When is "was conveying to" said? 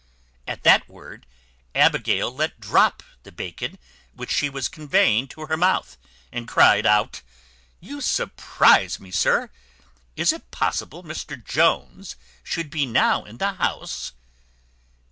4.49-5.41